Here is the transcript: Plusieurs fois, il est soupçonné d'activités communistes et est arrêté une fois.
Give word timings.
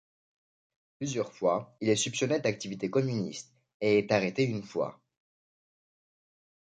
Plusieurs 0.97 1.31
fois, 1.31 1.77
il 1.79 1.87
est 1.87 1.95
soupçonné 1.95 2.39
d'activités 2.39 2.89
communistes 2.89 3.53
et 3.81 3.99
est 3.99 4.11
arrêté 4.11 4.45
une 4.45 4.63
fois. 4.63 4.99